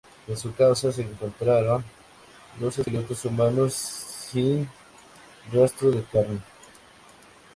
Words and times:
En 0.27 0.35
su 0.35 0.51
casa 0.55 0.91
se 0.91 1.03
encontraron 1.03 1.85
dos 2.59 2.79
esqueletos 2.79 3.23
humanos, 3.23 3.71
sin 3.75 4.67
rastro 5.53 5.91
de 5.91 6.03
carne. 6.05 6.41